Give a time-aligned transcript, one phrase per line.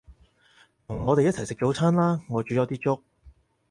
[0.87, 3.03] 同我哋一齊食早餐啦，我煮咗啲粥